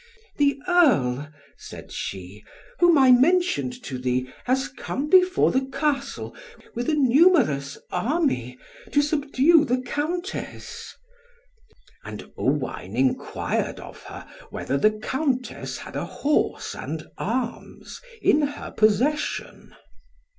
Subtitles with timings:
[0.37, 2.43] "The Earl," said she,
[2.79, 6.35] "whom I mentioned to thee, has come before the Castle,
[6.73, 8.57] with a numerous army,
[8.93, 10.95] to subdue the Countess."
[12.03, 18.71] And Owain enquired of her whether the Countess had a horse and arms, in her
[18.71, 19.75] possession.